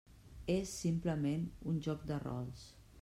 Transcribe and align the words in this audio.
És, 0.53 0.71
simplement, 0.77 1.43
un 1.73 1.79
joc 1.89 2.09
de 2.13 2.21
rols. 2.25 2.65